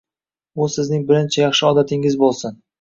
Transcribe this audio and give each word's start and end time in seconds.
Bu 0.61 0.67
sizning 0.77 1.05
birinchi 1.13 1.41
yaxshi 1.45 1.71
odatingiz 1.71 2.21
bo’lsin 2.27 2.63